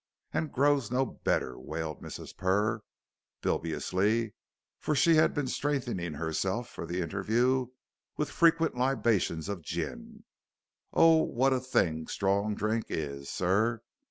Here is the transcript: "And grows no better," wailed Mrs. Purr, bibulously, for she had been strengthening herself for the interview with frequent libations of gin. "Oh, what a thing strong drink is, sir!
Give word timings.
"And 0.33 0.51
grows 0.51 0.89
no 0.89 1.05
better," 1.05 1.59
wailed 1.59 2.01
Mrs. 2.01 2.35
Purr, 2.35 2.81
bibulously, 3.43 4.33
for 4.79 4.95
she 4.95 5.13
had 5.13 5.31
been 5.35 5.45
strengthening 5.45 6.13
herself 6.15 6.67
for 6.67 6.87
the 6.87 7.01
interview 7.01 7.67
with 8.17 8.31
frequent 8.31 8.73
libations 8.75 9.47
of 9.47 9.61
gin. 9.61 10.23
"Oh, 10.91 11.17
what 11.17 11.53
a 11.53 11.59
thing 11.59 12.07
strong 12.07 12.55
drink 12.55 12.85
is, 12.89 13.29
sir! 13.29 13.83